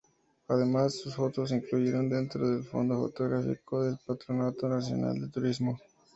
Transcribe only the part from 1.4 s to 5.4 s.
se incluyeron dentro del fondo fotográfico del Patronato nacional de